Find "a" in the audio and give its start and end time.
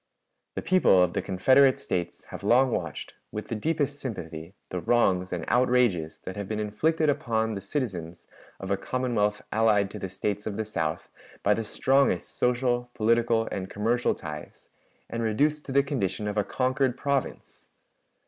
8.71-8.77, 16.35-16.43